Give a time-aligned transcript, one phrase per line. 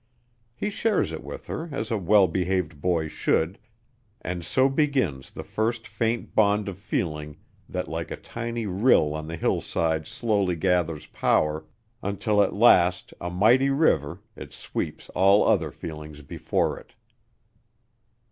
[0.55, 3.59] He shares it with her as a well behaved boy should,
[4.21, 7.37] and so begins the first faint bond of feeling
[7.69, 11.65] that like a tiny rill on the hillside slowly gathers power,
[12.01, 16.95] until at last, a mighty river, it sweeps all other feelings before it.